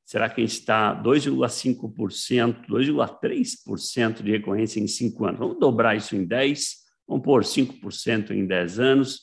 Será 0.04 0.30
que 0.30 0.40
a 0.40 0.44
gente 0.44 0.58
está 0.58 0.94
2,5%, 1.02 2.66
2,3% 2.68 4.22
de 4.22 4.30
recorrência 4.30 4.80
em 4.80 4.86
5 4.86 5.24
anos? 5.26 5.40
Vamos 5.40 5.58
dobrar 5.58 5.96
isso 5.96 6.14
em 6.14 6.24
10, 6.24 6.76
vamos 7.06 7.24
pôr 7.24 7.42
5% 7.42 8.30
em 8.30 8.46
10 8.46 8.78
anos. 8.78 9.22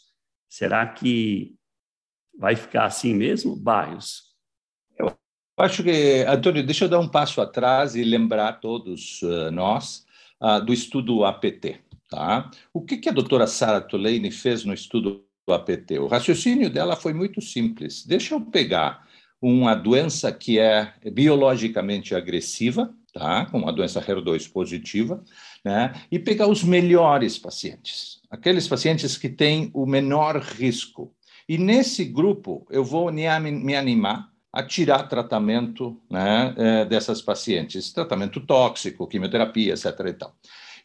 Será 0.49 0.85
que 0.85 1.55
vai 2.37 2.55
ficar 2.55 2.85
assim 2.85 3.13
mesmo, 3.15 3.55
Barrios? 3.55 4.32
Acho 5.55 5.83
que, 5.83 6.25
Antônio, 6.27 6.65
deixa 6.65 6.85
eu 6.85 6.89
dar 6.89 6.99
um 6.99 7.07
passo 7.07 7.39
atrás 7.39 7.95
e 7.95 8.03
lembrar 8.03 8.53
todos 8.53 9.21
uh, 9.21 9.51
nós 9.51 10.03
uh, 10.41 10.59
do 10.65 10.73
estudo 10.73 11.23
APT. 11.23 11.79
Tá? 12.09 12.49
O 12.73 12.81
que, 12.81 12.97
que 12.97 13.09
a 13.09 13.11
doutora 13.11 13.45
Sara 13.45 13.79
Tulane 13.79 14.31
fez 14.31 14.65
no 14.65 14.73
estudo 14.73 15.23
do 15.47 15.53
APT? 15.53 15.99
O 15.99 16.07
raciocínio 16.07 16.71
dela 16.71 16.95
foi 16.95 17.13
muito 17.13 17.39
simples. 17.39 18.03
Deixa 18.03 18.33
eu 18.33 18.41
pegar 18.41 19.07
uma 19.39 19.75
doença 19.75 20.31
que 20.31 20.57
é 20.57 20.91
biologicamente 21.11 22.15
agressiva, 22.15 22.91
tá? 23.13 23.47
uma 23.53 23.71
doença 23.71 24.01
HER2 24.01 24.51
positiva, 24.51 25.23
né? 25.63 25.93
e 26.11 26.17
pegar 26.17 26.47
os 26.47 26.63
melhores 26.63 27.37
pacientes, 27.37 28.21
aqueles 28.29 28.67
pacientes 28.67 29.17
que 29.17 29.29
têm 29.29 29.69
o 29.71 29.85
menor 29.85 30.37
risco. 30.37 31.13
E 31.47 31.59
nesse 31.59 32.05
grupo, 32.05 32.65
eu 32.71 32.83
vou 32.83 33.11
me 33.11 33.75
animar 33.75 34.32
a 34.53 34.61
tirar 34.61 35.09
tratamento 35.09 35.99
né, 36.07 36.53
eh, 36.55 36.85
dessas 36.85 37.23
pacientes, 37.23 37.91
tratamento 37.91 38.39
tóxico, 38.39 39.07
quimioterapia, 39.07 39.73
etc. 39.73 39.99
E 40.05 40.13
tal. 40.13 40.35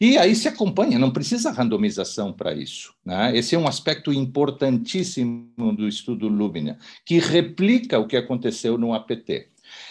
E 0.01 0.17
aí 0.17 0.33
se 0.33 0.47
acompanha, 0.47 0.97
não 0.97 1.11
precisa 1.11 1.51
randomização 1.51 2.33
para 2.33 2.53
isso. 2.53 2.95
Né? 3.05 3.37
Esse 3.37 3.53
é 3.53 3.59
um 3.59 3.67
aspecto 3.67 4.11
importantíssimo 4.11 5.75
do 5.75 5.87
estudo 5.87 6.27
Lumina, 6.27 6.79
que 7.05 7.19
replica 7.19 7.99
o 7.99 8.07
que 8.07 8.17
aconteceu 8.17 8.77
no 8.77 8.93
APT. 8.93 9.49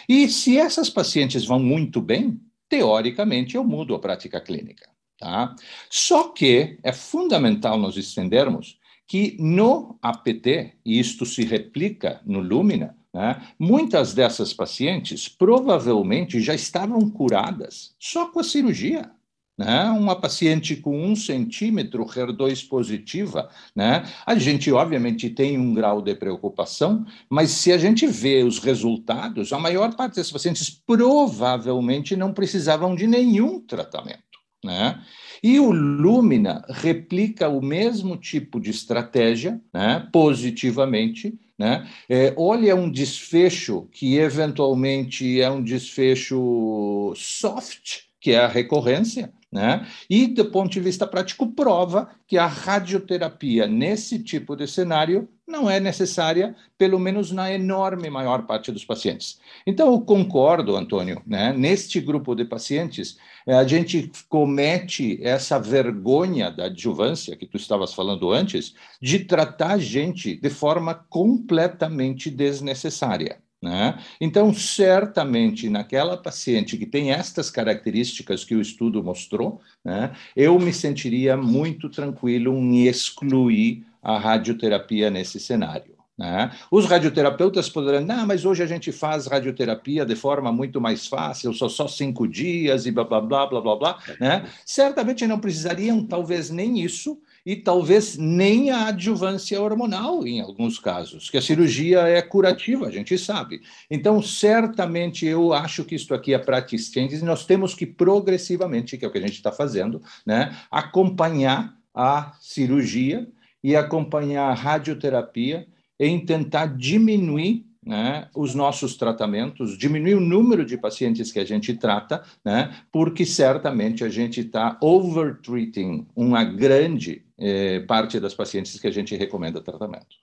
E 0.09 0.27
se 0.27 0.57
essas 0.57 0.89
pacientes 0.89 1.45
vão 1.45 1.59
muito 1.59 2.01
bem, 2.01 2.41
teoricamente 2.67 3.55
eu 3.55 3.63
mudo 3.63 3.95
a 3.95 3.99
prática 3.99 4.41
clínica. 4.41 4.89
Tá? 5.17 5.55
Só 5.89 6.29
que 6.29 6.79
é 6.83 6.91
fundamental 6.91 7.77
nós 7.77 7.95
estendermos 7.95 8.77
que 9.07 9.37
no 9.39 9.97
APT, 10.01 10.73
e 10.85 10.99
isto 10.99 11.25
se 11.25 11.43
replica 11.43 12.21
no 12.25 12.39
Lumina, 12.39 12.95
né, 13.13 13.41
muitas 13.57 14.13
dessas 14.13 14.53
pacientes 14.53 15.27
provavelmente 15.27 16.39
já 16.39 16.53
estavam 16.53 17.09
curadas 17.09 17.95
só 17.99 18.27
com 18.27 18.39
a 18.39 18.43
cirurgia. 18.43 19.09
Né? 19.57 19.83
Uma 19.89 20.15
paciente 20.15 20.77
com 20.77 21.05
um 21.05 21.17
centímetro 21.17 22.05
HER2 22.05 22.65
positiva, 22.69 23.49
né? 23.75 24.09
a 24.25 24.33
gente 24.35 24.71
obviamente 24.71 25.29
tem 25.29 25.57
um 25.57 25.73
grau 25.73 26.01
de 26.01 26.15
preocupação, 26.15 27.05
mas 27.29 27.49
se 27.51 27.69
a 27.73 27.77
gente 27.77 28.07
vê 28.07 28.41
os 28.41 28.59
resultados, 28.59 29.51
a 29.51 29.59
maior 29.59 29.93
parte 29.97 30.15
desses 30.15 30.31
pacientes 30.31 30.69
provavelmente 30.69 32.15
não 32.15 32.31
precisavam 32.31 32.95
de 32.95 33.05
nenhum 33.05 33.59
tratamento. 33.59 34.23
Né? 34.63 35.01
E 35.43 35.59
o 35.59 35.71
Lumina 35.71 36.65
replica 36.69 37.47
o 37.49 37.61
mesmo 37.61 38.17
tipo 38.17 38.59
de 38.59 38.71
estratégia, 38.71 39.59
né, 39.73 40.07
positivamente. 40.11 41.37
Né? 41.59 41.85
É, 42.07 42.33
olha 42.37 42.73
um 42.73 42.89
desfecho 42.89 43.89
que 43.91 44.15
eventualmente 44.15 45.41
é 45.41 45.51
um 45.51 45.61
desfecho 45.61 47.13
soft, 47.17 48.03
que 48.21 48.31
é 48.31 48.39
a 48.39 48.47
recorrência, 48.47 49.33
né? 49.51 49.85
E, 50.09 50.27
do 50.27 50.45
ponto 50.45 50.71
de 50.71 50.79
vista 50.79 51.05
prático, 51.05 51.47
prova 51.47 52.09
que 52.27 52.37
a 52.37 52.45
radioterapia 52.45 53.67
nesse 53.67 54.23
tipo 54.23 54.55
de 54.55 54.67
cenário 54.67 55.27
não 55.49 55.69
é 55.69 55.79
necessária, 55.79 56.55
pelo 56.77 56.99
menos 56.99 57.31
na 57.31 57.51
enorme 57.51 58.09
maior 58.09 58.43
parte 58.45 58.71
dos 58.71 58.85
pacientes. 58.85 59.39
Então, 59.65 59.91
eu 59.91 60.01
concordo, 60.01 60.75
Antônio, 60.75 61.21
né? 61.25 61.51
neste 61.51 61.99
grupo 61.99 62.35
de 62.35 62.45
pacientes, 62.45 63.17
eh, 63.47 63.53
a 63.53 63.67
gente 63.67 64.11
comete 64.29 65.19
essa 65.21 65.59
vergonha 65.59 66.51
da 66.51 66.65
adjuvância, 66.65 67.35
que 67.35 67.47
tu 67.47 67.57
estavas 67.57 67.93
falando 67.93 68.31
antes, 68.31 68.75
de 69.01 69.19
tratar 69.19 69.79
gente 69.79 70.35
de 70.35 70.49
forma 70.49 70.93
completamente 70.93 72.29
desnecessária. 72.29 73.41
Né? 73.61 73.99
Então, 74.21 74.53
certamente, 74.53 75.69
naquela 75.69 76.15
paciente 76.15 76.77
que 76.77 76.85
tem 76.85 77.11
estas 77.11 77.49
características 77.49 78.45
que 78.45 78.55
o 78.55 78.61
estudo 78.61 79.03
mostrou, 79.03 79.59
né, 79.83 80.13
eu 80.33 80.57
me 80.57 80.71
sentiria 80.71 81.35
muito 81.35 81.89
tranquilo 81.89 82.55
em 82.55 82.87
excluir 82.87 83.85
a 84.01 84.17
radioterapia 84.17 85.09
nesse 85.09 85.39
cenário. 85.39 85.99
Né? 86.19 86.51
Os 86.69 86.85
radioterapeutas 86.85 87.69
poderão, 87.69 88.01
não, 88.01 88.27
mas 88.27 88.43
hoje 88.43 88.61
a 88.61 88.67
gente 88.67 88.91
faz 88.91 89.25
radioterapia 89.25 90.05
de 90.05 90.17
forma 90.17 90.51
muito 90.51 90.81
mais 90.81 91.07
fácil, 91.07 91.53
só 91.53 91.69
só 91.69 91.87
cinco 91.87 92.27
dias 92.27 92.85
e 92.85 92.91
blá 92.91 93.05
blá 93.05 93.21
blá 93.21 93.47
blá 93.47 93.61
blá 93.61 93.75
blá. 93.77 93.99
Né? 94.19 94.45
Certamente 94.65 95.25
não 95.25 95.39
precisariam, 95.39 96.03
talvez, 96.03 96.49
nem 96.49 96.81
isso, 96.81 97.17
e 97.45 97.55
talvez 97.55 98.17
nem 98.17 98.69
a 98.69 98.87
adjuvância 98.87 99.61
hormonal 99.61 100.27
em 100.27 100.41
alguns 100.41 100.77
casos, 100.77 101.29
que 101.29 101.37
a 101.37 101.41
cirurgia 101.41 102.01
é 102.01 102.21
curativa, 102.21 102.87
a 102.87 102.91
gente 102.91 103.17
sabe. 103.17 103.61
Então, 103.89 104.21
certamente 104.21 105.25
eu 105.25 105.53
acho 105.53 105.85
que 105.85 105.95
isso 105.95 106.13
aqui 106.13 106.33
é 106.33 106.37
practice 106.37 106.91
changes 106.91 107.21
e 107.21 107.25
nós 107.25 107.45
temos 107.45 107.73
que 107.73 107.85
progressivamente, 107.85 108.97
que 108.97 109.05
é 109.05 109.07
o 109.07 109.11
que 109.11 109.19
a 109.19 109.21
gente 109.21 109.35
está 109.35 109.53
fazendo, 109.53 110.01
né, 110.25 110.53
acompanhar 110.69 111.73
a 111.95 112.33
cirurgia 112.41 113.25
e 113.63 113.75
acompanhar 113.75 114.49
a 114.49 114.53
radioterapia 114.53 115.67
em 115.99 116.23
tentar 116.25 116.77
diminuir 116.77 117.65
né, 117.85 118.29
os 118.35 118.53
nossos 118.53 118.95
tratamentos, 118.95 119.77
diminuir 119.77 120.15
o 120.15 120.19
número 120.19 120.65
de 120.65 120.77
pacientes 120.77 121.31
que 121.31 121.39
a 121.39 121.45
gente 121.45 121.73
trata, 121.75 122.23
né, 122.43 122.75
porque 122.91 123.25
certamente 123.25 124.03
a 124.03 124.09
gente 124.09 124.41
está 124.41 124.77
overtreating 124.81 126.07
uma 126.15 126.43
grande 126.43 127.25
eh, 127.37 127.79
parte 127.81 128.19
das 128.19 128.33
pacientes 128.33 128.79
que 128.79 128.87
a 128.87 128.91
gente 128.91 129.15
recomenda 129.15 129.61
tratamento. 129.61 130.17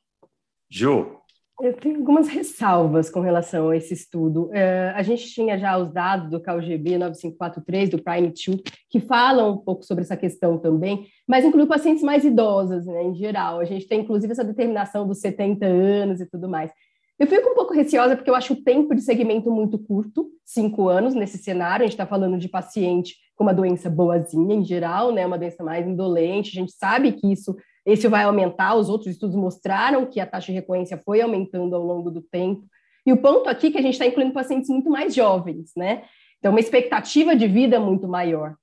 Ju. 0.70 1.25
Eu 1.60 1.72
tenho 1.72 1.96
algumas 1.96 2.28
ressalvas 2.28 3.08
com 3.08 3.20
relação 3.20 3.70
a 3.70 3.76
esse 3.76 3.94
estudo. 3.94 4.46
Uh, 4.46 4.92
a 4.94 5.02
gente 5.02 5.26
tinha 5.32 5.58
já 5.58 5.78
os 5.78 5.90
dados 5.90 6.30
do 6.30 6.38
KUGB 6.38 6.98
9543, 6.98 7.88
do 7.90 7.98
Prime2, 7.98 8.60
que 8.90 9.00
falam 9.00 9.52
um 9.52 9.56
pouco 9.56 9.82
sobre 9.82 10.04
essa 10.04 10.16
questão 10.16 10.58
também, 10.58 11.06
mas 11.26 11.46
inclui 11.46 11.66
pacientes 11.66 12.02
mais 12.02 12.24
idosas, 12.24 12.84
né, 12.84 13.04
em 13.04 13.14
geral. 13.14 13.58
A 13.58 13.64
gente 13.64 13.88
tem, 13.88 14.00
inclusive, 14.00 14.32
essa 14.32 14.44
determinação 14.44 15.06
dos 15.06 15.18
70 15.20 15.64
anos 15.64 16.20
e 16.20 16.26
tudo 16.26 16.46
mais. 16.46 16.70
Eu 17.18 17.26
fico 17.26 17.48
um 17.48 17.54
pouco 17.54 17.72
receosa 17.72 18.14
porque 18.14 18.28
eu 18.28 18.34
acho 18.34 18.52
o 18.52 18.62
tempo 18.62 18.94
de 18.94 19.00
segmento 19.00 19.50
muito 19.50 19.78
curto, 19.78 20.28
cinco 20.44 20.88
anos 20.88 21.14
nesse 21.14 21.38
cenário. 21.38 21.84
A 21.84 21.86
gente 21.86 21.94
está 21.94 22.06
falando 22.06 22.38
de 22.38 22.48
paciente 22.50 23.14
com 23.34 23.44
uma 23.44 23.54
doença 23.54 23.88
boazinha 23.88 24.54
em 24.54 24.62
geral, 24.62 25.10
né, 25.10 25.24
uma 25.24 25.38
doença 25.38 25.64
mais 25.64 25.88
indolente. 25.88 26.50
A 26.50 26.60
gente 26.60 26.72
sabe 26.72 27.12
que 27.12 27.32
isso, 27.32 27.56
esse 27.86 28.08
vai 28.08 28.24
aumentar. 28.24 28.74
Os 28.74 28.88
outros 28.88 29.12
estudos 29.12 29.36
mostraram 29.36 30.04
que 30.04 30.18
a 30.18 30.26
taxa 30.26 30.46
de 30.46 30.58
recorrência 30.58 31.00
foi 31.04 31.20
aumentando 31.20 31.76
ao 31.76 31.82
longo 31.82 32.10
do 32.10 32.20
tempo. 32.20 32.64
E 33.06 33.12
o 33.12 33.16
ponto 33.16 33.48
aqui 33.48 33.68
é 33.68 33.70
que 33.70 33.78
a 33.78 33.82
gente 33.82 33.92
está 33.92 34.04
incluindo 34.04 34.32
pacientes 34.32 34.68
muito 34.68 34.90
mais 34.90 35.14
jovens, 35.14 35.70
né? 35.76 36.02
Então, 36.38 36.50
uma 36.50 36.60
expectativa 36.60 37.36
de 37.36 37.46
vida 37.46 37.78
muito 37.78 38.08
maior. 38.08 38.56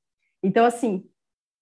Então, 0.43 0.65
assim, 0.65 1.05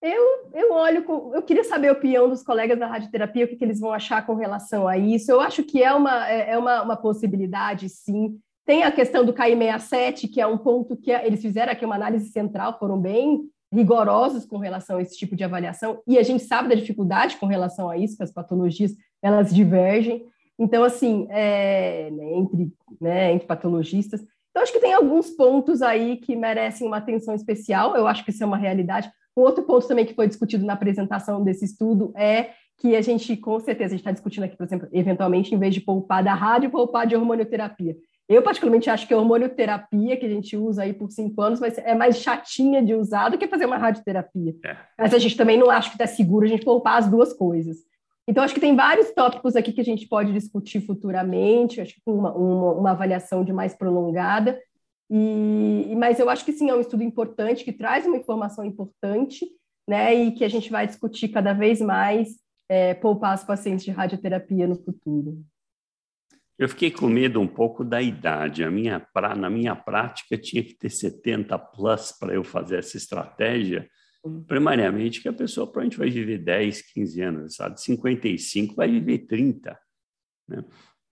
eu, 0.02 0.50
eu 0.52 0.74
olho, 0.74 1.04
com, 1.04 1.36
eu 1.36 1.44
queria 1.44 1.64
saber 1.64 1.90
a 1.90 1.94
opinião 1.94 2.28
dos 2.28 2.42
colegas 2.42 2.80
da 2.80 2.88
radioterapia, 2.88 3.46
o 3.46 3.48
que, 3.48 3.56
que 3.56 3.64
eles 3.64 3.80
vão 3.80 3.94
achar 3.94 4.26
com 4.26 4.34
relação 4.34 4.88
a 4.88 4.98
isso. 4.98 5.32
Eu 5.32 5.40
acho 5.40 5.64
que 5.64 5.84
é 5.84 5.94
uma, 5.94 6.28
é, 6.28 6.52
é 6.52 6.58
uma, 6.58 6.82
uma 6.82 6.98
possibilidade, 6.98 7.88
sim. 7.88 8.40
Tem 8.66 8.82
a 8.82 8.92
questão 8.92 9.24
do 9.24 9.34
KI67, 9.34 10.28
que 10.32 10.42
é 10.42 10.48
um 10.48 10.58
ponto 10.58 10.98
que 10.98 11.12
eles 11.12 11.42
fizeram 11.42 11.72
aqui 11.72 11.86
uma 11.86 11.96
análise 11.96 12.30
central, 12.32 12.80
foram 12.80 13.00
bem 13.00 13.42
rigorosos 13.72 14.46
com 14.46 14.58
relação 14.58 14.98
a 14.98 15.02
esse 15.02 15.18
tipo 15.18 15.36
de 15.36 15.44
avaliação, 15.44 16.02
e 16.06 16.18
a 16.18 16.24
gente 16.24 16.44
sabe 16.44 16.70
da 16.70 16.76
dificuldade 16.76 17.38
com 17.38 17.46
relação 17.46 17.90
a 17.90 17.98
isso, 17.98 18.18
que 18.18 18.24
as 18.24 18.32
patologias 18.32 18.92
elas 19.22 19.54
divergem. 19.54 20.26
Então, 20.60 20.84
assim, 20.84 21.28
é, 21.30 22.12
né, 22.12 22.34
entre, 22.34 22.74
né, 23.00 23.34
entre 23.34 23.48
patologistas. 23.48 24.22
Então, 24.50 24.62
acho 24.62 24.74
que 24.74 24.80
tem 24.80 24.94
alguns 24.94 25.30
pontos 25.30 25.82
aí 25.82 26.18
que 26.18 26.36
merecem 26.36 26.86
uma 26.86 26.98
atenção 26.98 27.34
especial, 27.34 27.96
eu 27.96 28.06
acho 28.06 28.24
que 28.24 28.32
isso 28.32 28.44
é 28.44 28.46
uma 28.46 28.58
realidade. 28.58 29.10
Um 29.36 29.42
outro 29.42 29.64
ponto 29.64 29.88
também 29.88 30.06
que 30.06 30.14
foi 30.14 30.28
discutido 30.28 30.66
na 30.66 30.74
apresentação 30.74 31.42
desse 31.42 31.64
estudo 31.64 32.12
é 32.16 32.50
que 32.78 32.96
a 32.96 33.02
gente, 33.02 33.38
com 33.38 33.60
certeza, 33.60 33.88
a 33.88 33.90
gente 33.92 34.00
está 34.00 34.12
discutindo 34.12 34.44
aqui, 34.44 34.58
por 34.58 34.66
exemplo, 34.66 34.88
eventualmente, 34.92 35.54
em 35.54 35.58
vez 35.58 35.74
de 35.74 35.82
poupar 35.82 36.24
da 36.24 36.34
rádio, 36.34 36.72
poupar 36.72 37.08
de 37.08 37.16
hormonioterapia. 37.16 37.96
Eu, 38.32 38.42
particularmente, 38.42 38.90
acho 38.90 39.06
que 39.06 39.14
a 39.14 39.18
hormonioterapia 39.18 40.16
que 40.16 40.26
a 40.26 40.30
gente 40.30 40.56
usa 40.56 40.84
aí 40.84 40.94
por 40.94 41.12
cinco 41.12 41.42
anos 41.42 41.60
ser, 41.60 41.84
é 41.86 41.94
mais 41.94 42.18
chatinha 42.18 42.82
de 42.82 42.96
usar 42.96 43.28
do 43.28 43.38
que 43.38 43.48
fazer 43.48 43.66
uma 43.66 43.78
radioterapia. 43.78 44.56
É. 44.66 44.78
Mas 44.98 45.14
a 45.14 45.20
gente 45.20 45.36
também 45.36 45.58
não 45.58 45.70
acha 45.70 45.90
que 45.90 45.96
está 45.96 46.08
seguro 46.08 46.46
a 46.46 46.48
gente 46.48 46.64
poupar 46.64 46.98
as 46.98 47.10
duas 47.10 47.34
coisas. 47.34 47.78
Então, 48.26 48.42
acho 48.42 48.54
que 48.54 48.62
tem 48.62 48.74
vários 48.74 49.12
tópicos 49.12 49.56
aqui 49.58 49.74
que 49.74 49.82
a 49.82 49.86
gente 49.86 50.08
pode 50.08 50.32
discutir 50.32 50.80
futuramente, 50.80 51.82
acho 51.82 51.96
que 51.96 52.02
com 52.06 52.14
uma, 52.14 52.34
uma, 52.34 52.72
uma 52.74 52.92
avaliação 52.92 53.44
de 53.44 53.52
mais 53.52 53.74
prolongada, 53.74 54.58
e, 55.10 55.94
mas 55.98 56.18
eu 56.18 56.30
acho 56.30 56.46
que 56.46 56.54
sim, 56.54 56.70
é 56.70 56.74
um 56.74 56.80
estudo 56.80 57.04
importante, 57.04 57.66
que 57.66 57.74
traz 57.74 58.06
uma 58.06 58.16
informação 58.16 58.64
importante, 58.64 59.46
né, 59.86 60.14
e 60.16 60.32
que 60.32 60.46
a 60.46 60.50
gente 60.50 60.72
vai 60.72 60.88
discutir 60.88 61.28
cada 61.28 61.52
vez 61.52 61.82
mais 61.82 62.30
é, 62.70 62.94
poupar 62.94 63.36
os 63.36 63.44
pacientes 63.44 63.84
de 63.84 63.92
radioterapia 63.92 64.66
no 64.66 64.76
futuro? 64.76 65.44
Eu 66.58 66.70
fiquei 66.70 66.92
com 66.92 67.08
medo 67.08 67.40
um 67.40 67.48
pouco 67.48 67.84
da 67.84 68.02
idade. 68.02 68.64
A 68.64 68.70
minha 68.70 69.00
pra, 69.00 69.36
na 69.36 69.50
minha 69.50 69.76
prática 69.76 70.38
tinha 70.38 70.64
que 70.64 70.74
ter 70.74 70.90
70 70.90 71.58
plus 71.58 72.12
para 72.12 72.34
eu 72.34 72.44
fazer 72.44 72.80
essa 72.80 72.98
estratégia. 72.98 73.90
Primariamente 74.48 75.22
que 75.22 75.28
a 75.28 75.34
pessoa 75.34 75.66
provavelmente 75.66 75.98
vai 75.98 76.10
viver 76.10 76.38
10, 76.38 76.94
15 76.94 77.22
anos, 77.22 77.56
sabe? 77.56 77.82
55 77.82 78.76
vai 78.76 78.90
viver 78.92 79.20
30. 79.26 79.80
Né? 80.48 80.64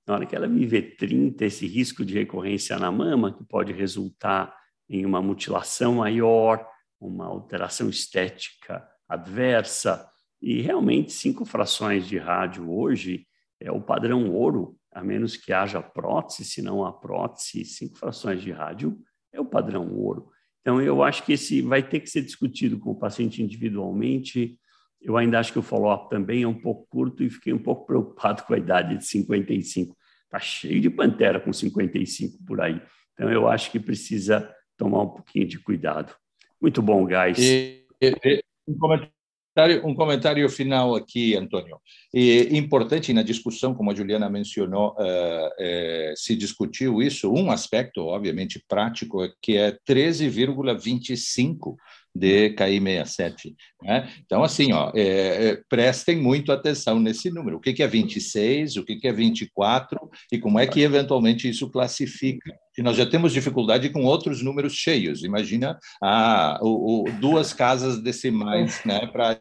Na 0.07 0.15
hora 0.15 0.25
que 0.25 0.35
ela 0.35 0.47
viver 0.47 0.95
30, 0.95 1.45
esse 1.45 1.65
risco 1.65 2.05
de 2.05 2.13
recorrência 2.13 2.77
na 2.77 2.91
mama, 2.91 3.35
que 3.35 3.43
pode 3.43 3.73
resultar 3.73 4.55
em 4.87 5.05
uma 5.05 5.21
mutilação 5.21 5.95
maior, 5.95 6.67
uma 6.99 7.25
alteração 7.25 7.89
estética 7.89 8.87
adversa, 9.07 10.07
e 10.41 10.61
realmente 10.61 11.11
cinco 11.11 11.45
frações 11.45 12.07
de 12.07 12.17
rádio 12.17 12.71
hoje 12.71 13.27
é 13.59 13.71
o 13.71 13.81
padrão 13.81 14.31
ouro 14.31 14.78
a 14.99 15.03
menos 15.03 15.37
que 15.37 15.53
haja 15.53 15.81
prótese, 15.81 16.43
se 16.43 16.61
não 16.61 16.85
há 16.85 16.91
prótese, 16.91 17.63
cinco 17.63 17.97
frações 17.97 18.41
de 18.41 18.51
rádio 18.51 18.99
é 19.31 19.39
o 19.39 19.45
padrão 19.45 19.89
ouro. 19.93 20.29
Então, 20.61 20.81
eu 20.81 21.01
acho 21.01 21.23
que 21.25 21.33
esse 21.33 21.61
vai 21.61 21.81
ter 21.81 22.01
que 22.01 22.09
ser 22.09 22.21
discutido 22.21 22.77
com 22.77 22.91
o 22.91 22.99
paciente 22.99 23.41
individualmente. 23.41 24.59
Eu 25.01 25.15
ainda 25.15 25.39
acho 25.39 25.53
que 25.53 25.59
o 25.59 25.63
follow-up 25.63 26.09
também 26.09 26.43
é 26.43 26.47
um 26.47 26.59
pouco 26.59 26.85
curto 26.89 27.23
e 27.23 27.29
fiquei 27.29 27.53
um 27.53 27.63
pouco 27.63 27.85
preocupado 27.85 28.43
com 28.45 28.53
a 28.53 28.57
idade 28.57 28.97
de 28.97 29.05
55. 29.05 29.95
Está 30.25 30.39
cheio 30.39 30.81
de 30.81 30.89
pantera 30.89 31.39
com 31.39 31.53
55 31.53 32.43
por 32.45 32.59
aí. 32.59 32.81
Então, 33.13 33.31
eu 33.31 33.47
acho 33.47 33.71
que 33.71 33.79
precisa 33.79 34.53
tomar 34.75 35.03
um 35.03 35.09
pouquinho 35.09 35.47
de 35.47 35.59
cuidado. 35.59 36.13
Muito 36.61 36.81
bom, 36.81 37.05
guys. 37.05 37.39
E, 37.39 37.85
e, 38.01 38.43
um 38.67 38.77
comentário 38.77 39.18
comentário, 39.59 39.85
um 39.85 39.93
comentário 39.93 40.49
final 40.49 40.95
aqui, 40.95 41.35
Antônio. 41.35 41.77
É 42.13 42.55
importante 42.55 43.13
na 43.13 43.21
discussão, 43.21 43.73
como 43.73 43.91
a 43.91 43.95
Juliana 43.95 44.29
mencionou, 44.29 44.93
uh, 44.93 46.15
se 46.15 46.35
discutiu 46.35 47.01
isso. 47.01 47.31
Um 47.31 47.51
aspecto, 47.51 48.01
obviamente, 48.05 48.63
prático, 48.67 49.23
é 49.23 49.31
que 49.41 49.57
é 49.57 49.77
13,25 49.87 51.75
de 52.15 52.49
KI67. 52.51 53.55
Né? 53.83 54.09
Então, 54.25 54.43
assim, 54.43 54.73
ó, 54.73 54.91
é, 54.95 55.61
prestem 55.69 56.17
muito 56.17 56.51
atenção 56.51 56.99
nesse 56.99 57.29
número. 57.29 57.57
O 57.57 57.59
que, 57.59 57.73
que 57.73 57.83
é 57.83 57.87
26, 57.87 58.77
o 58.77 58.83
que, 58.83 58.95
que 58.95 59.07
é 59.07 59.13
24 59.13 59.99
e 60.31 60.39
como 60.39 60.59
é 60.59 60.65
que, 60.65 60.81
eventualmente, 60.81 61.47
isso 61.47 61.69
classifica. 61.69 62.51
E 62.77 62.81
nós 62.81 62.97
já 62.97 63.05
temos 63.05 63.33
dificuldade 63.33 63.89
com 63.89 64.03
outros 64.03 64.41
números 64.41 64.73
cheios. 64.73 65.23
Imagina 65.23 65.77
ah, 66.01 66.59
o, 66.61 67.03
o 67.03 67.11
duas 67.19 67.53
casas 67.53 68.01
decimais 68.01 68.81
né, 68.85 69.05
para 69.07 69.39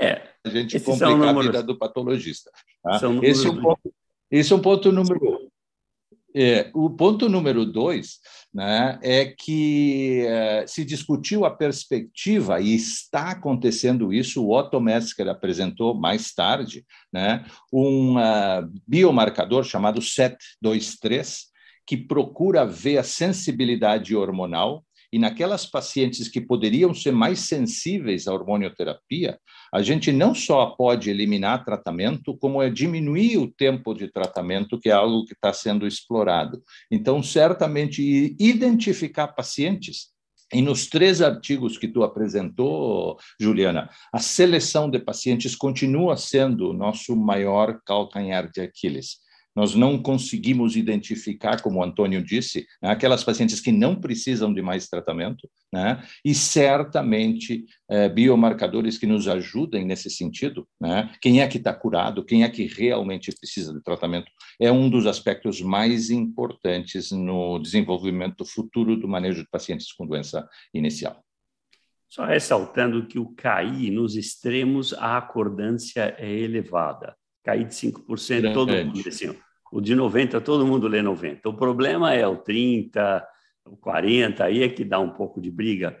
é, 0.00 0.22
a 0.44 0.50
gente 0.50 0.78
complicar 0.80 1.10
números, 1.10 1.38
a 1.38 1.42
vida 1.42 1.62
do 1.62 1.78
patologista. 1.78 2.50
Tá? 2.82 3.00
Esse, 3.22 3.46
é 3.46 3.50
um 3.50 3.60
ponto, 3.60 3.94
esse 4.30 4.52
é 4.52 4.56
um 4.56 4.60
ponto 4.60 4.92
número 4.92 5.48
é, 6.34 6.70
o 6.74 6.90
ponto 6.90 7.28
número 7.28 7.64
dois 7.64 8.20
né, 8.52 8.98
é 9.02 9.24
que 9.24 10.24
é, 10.26 10.66
se 10.66 10.84
discutiu 10.84 11.44
a 11.44 11.50
perspectiva, 11.50 12.60
e 12.60 12.74
está 12.74 13.30
acontecendo 13.30 14.12
isso, 14.12 14.44
o 14.44 14.56
Otto 14.56 14.80
Metzger 14.80 15.28
apresentou 15.28 15.94
mais 15.94 16.32
tarde, 16.32 16.84
né, 17.12 17.44
um 17.72 18.16
uh, 18.16 18.70
biomarcador 18.86 19.64
chamado 19.64 20.00
SET23, 20.00 21.46
que 21.86 21.96
procura 21.96 22.66
ver 22.66 22.98
a 22.98 23.02
sensibilidade 23.02 24.14
hormonal 24.14 24.84
e 25.12 25.18
naquelas 25.18 25.66
pacientes 25.66 26.28
que 26.28 26.40
poderiam 26.40 26.92
ser 26.94 27.12
mais 27.12 27.40
sensíveis 27.40 28.26
à 28.26 28.32
hormonioterapia, 28.32 29.38
a 29.72 29.82
gente 29.82 30.12
não 30.12 30.34
só 30.34 30.66
pode 30.66 31.10
eliminar 31.10 31.64
tratamento, 31.64 32.36
como 32.36 32.62
é 32.62 32.70
diminuir 32.70 33.38
o 33.38 33.50
tempo 33.50 33.94
de 33.94 34.08
tratamento, 34.10 34.78
que 34.78 34.88
é 34.88 34.92
algo 34.92 35.24
que 35.24 35.34
está 35.34 35.52
sendo 35.52 35.86
explorado. 35.86 36.62
Então, 36.90 37.22
certamente, 37.22 38.36
identificar 38.38 39.28
pacientes 39.28 40.08
e 40.52 40.62
nos 40.62 40.86
três 40.86 41.20
artigos 41.20 41.76
que 41.76 41.88
tu 41.88 42.02
apresentou, 42.02 43.18
Juliana, 43.38 43.90
a 44.12 44.18
seleção 44.18 44.90
de 44.90 44.98
pacientes 44.98 45.54
continua 45.54 46.16
sendo 46.16 46.70
o 46.70 46.72
nosso 46.72 47.14
maior 47.14 47.80
calcanhar 47.84 48.50
de 48.50 48.62
Aquiles 48.62 49.18
nós 49.58 49.74
não 49.74 50.00
conseguimos 50.00 50.76
identificar, 50.76 51.60
como 51.60 51.80
o 51.80 51.82
Antônio 51.82 52.22
disse, 52.22 52.64
né, 52.80 52.90
aquelas 52.90 53.24
pacientes 53.24 53.60
que 53.60 53.72
não 53.72 53.96
precisam 54.00 54.54
de 54.54 54.62
mais 54.62 54.88
tratamento, 54.88 55.50
né, 55.72 56.00
e 56.24 56.32
certamente 56.32 57.64
é, 57.90 58.08
biomarcadores 58.08 58.96
que 58.96 59.04
nos 59.04 59.26
ajudem 59.26 59.84
nesse 59.84 60.10
sentido, 60.10 60.64
né, 60.80 61.10
quem 61.20 61.40
é 61.40 61.48
que 61.48 61.58
está 61.58 61.74
curado, 61.74 62.24
quem 62.24 62.44
é 62.44 62.48
que 62.48 62.66
realmente 62.66 63.34
precisa 63.36 63.74
de 63.74 63.82
tratamento, 63.82 64.30
é 64.60 64.70
um 64.70 64.88
dos 64.88 65.06
aspectos 65.06 65.60
mais 65.60 66.08
importantes 66.08 67.10
no 67.10 67.58
desenvolvimento 67.58 68.44
futuro 68.44 68.96
do 68.96 69.08
manejo 69.08 69.42
de 69.42 69.50
pacientes 69.50 69.92
com 69.92 70.06
doença 70.06 70.48
inicial. 70.72 71.20
Só 72.08 72.24
ressaltando 72.26 73.08
que 73.08 73.18
o 73.18 73.34
CAI, 73.34 73.90
nos 73.90 74.14
extremos, 74.14 74.94
a 74.94 75.18
acordância 75.18 76.14
é 76.16 76.32
elevada. 76.32 77.16
CAI 77.44 77.64
de 77.64 77.74
5%, 77.74 78.40
Grande. 78.40 78.54
todo 78.54 78.72
mundo 78.72 79.08
assim, 79.08 79.34
o 79.72 79.80
de 79.80 79.94
90, 79.94 80.40
todo 80.40 80.66
mundo 80.66 80.88
lê 80.88 81.02
90. 81.02 81.48
O 81.48 81.54
problema 81.54 82.14
é 82.14 82.26
o 82.26 82.36
30, 82.36 83.26
o 83.66 83.76
40, 83.76 84.44
aí 84.44 84.62
é 84.62 84.68
que 84.68 84.84
dá 84.84 84.98
um 84.98 85.10
pouco 85.10 85.40
de 85.40 85.50
briga. 85.50 85.98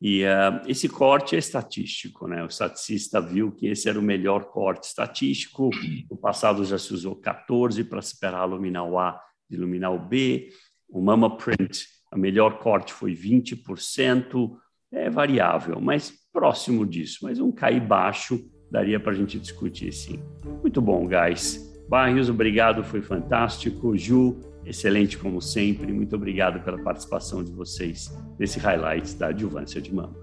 E 0.00 0.22
uh, 0.22 0.62
esse 0.66 0.88
corte 0.88 1.34
é 1.34 1.38
estatístico, 1.38 2.28
né? 2.28 2.42
O 2.42 2.46
estaticista 2.46 3.20
viu 3.20 3.50
que 3.50 3.66
esse 3.66 3.88
era 3.88 3.98
o 3.98 4.02
melhor 4.02 4.44
corte 4.44 4.84
estatístico. 4.84 5.70
No 6.08 6.16
passado 6.16 6.64
já 6.64 6.78
se 6.78 6.94
usou 6.94 7.16
14 7.16 7.82
para 7.84 8.00
separar 8.00 8.44
luminal 8.44 8.98
A 8.98 9.20
de 9.50 9.56
luminal 9.56 9.98
B. 9.98 10.50
O 10.88 11.00
Mama 11.00 11.36
Print, 11.36 11.84
a 12.12 12.16
melhor 12.16 12.58
corte 12.58 12.92
foi 12.92 13.12
20%. 13.12 14.56
É 14.90 15.10
variável, 15.10 15.80
mas 15.80 16.12
próximo 16.32 16.86
disso. 16.86 17.18
Mas 17.22 17.40
um 17.40 17.50
cair 17.50 17.80
baixo 17.80 18.40
daria 18.70 19.00
para 19.00 19.12
a 19.12 19.14
gente 19.14 19.38
discutir, 19.38 19.92
sim. 19.92 20.22
Muito 20.62 20.80
bom, 20.80 21.06
guys. 21.06 21.67
Barrios, 21.88 22.28
obrigado, 22.28 22.84
foi 22.84 23.00
fantástico. 23.00 23.96
Ju, 23.96 24.36
excelente 24.64 25.16
como 25.16 25.40
sempre. 25.40 25.92
Muito 25.92 26.14
obrigado 26.14 26.62
pela 26.62 26.78
participação 26.78 27.42
de 27.42 27.50
vocês 27.50 28.14
nesse 28.38 28.58
highlight 28.58 29.16
da 29.16 29.28
adjuvância 29.28 29.80
de 29.80 29.94
mama. 29.94 30.14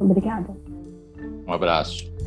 Obrigada. 0.00 0.56
Um 1.46 1.52
abraço. 1.52 2.17